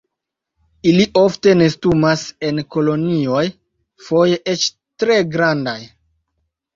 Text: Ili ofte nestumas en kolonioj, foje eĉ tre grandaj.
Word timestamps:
Ili 0.91 1.03
ofte 1.23 1.51
nestumas 1.57 2.23
en 2.47 2.61
kolonioj, 2.75 3.43
foje 4.07 4.39
eĉ 4.55 4.65
tre 5.05 5.19
grandaj. 5.37 5.77